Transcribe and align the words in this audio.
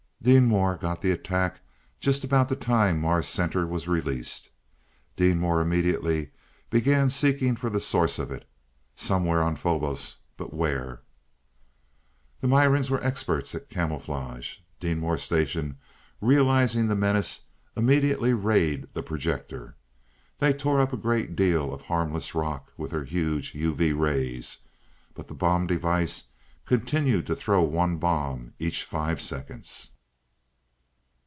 Deenmor 0.23 0.77
got 0.79 1.01
the 1.01 1.09
attack 1.09 1.61
just 1.99 2.23
about 2.23 2.47
the 2.47 2.55
time 2.55 3.01
Mars 3.01 3.25
Center 3.27 3.65
was 3.65 3.87
released. 3.87 4.51
Deenmor 5.17 5.63
immediately 5.63 6.29
began 6.69 7.09
seeking 7.09 7.55
for 7.55 7.71
the 7.71 7.79
source 7.79 8.19
of 8.19 8.29
it. 8.29 8.47
Somewhere 8.95 9.41
on 9.41 9.55
Phobos 9.55 10.17
but 10.37 10.53
where? 10.53 11.01
The 12.39 12.47
Mirans 12.47 12.87
were 12.91 13.03
experts 13.03 13.55
at 13.55 13.71
camouflage. 13.71 14.59
Deenmor 14.79 15.17
Station, 15.17 15.79
realizing 16.21 16.87
the 16.87 16.95
menace, 16.95 17.45
immediately 17.75 18.31
rayed 18.31 18.93
the 18.93 19.01
"projector." 19.01 19.75
They 20.37 20.53
tore 20.53 20.81
up 20.81 20.93
a 20.93 20.97
great 20.97 21.35
deal 21.35 21.73
of 21.73 21.81
harmless 21.81 22.35
rock 22.35 22.71
with 22.77 22.91
their 22.91 23.05
huge 23.05 23.53
UV 23.53 23.99
rays. 23.99 24.59
But 25.15 25.29
the 25.29 25.33
bomb 25.33 25.65
device 25.65 26.25
continued 26.67 27.25
to 27.25 27.35
throw 27.35 27.63
one 27.63 27.97
bomb 27.97 28.53
each 28.59 28.83
five 28.83 29.19
seconds. 29.19 29.93